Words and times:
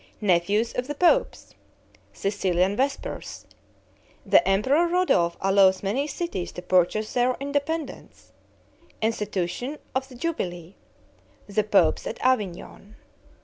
Nephews 0.19 0.73
of 0.73 0.87
the 0.87 0.95
popes 0.95 1.53
Sicilian 2.11 2.75
vespers 2.75 3.45
The 4.25 4.41
Emperor 4.47 4.87
Rodolph 4.87 5.37
allows 5.41 5.83
many 5.83 6.07
cities 6.07 6.51
to 6.53 6.63
purchase 6.63 7.13
their 7.13 7.35
independence 7.39 8.31
Institution 8.99 9.77
of 9.93 10.09
the 10.09 10.15
jubilee 10.15 10.73
The 11.45 11.63
popes 11.63 12.07
at 12.07 12.17
Avignon. 12.21 12.95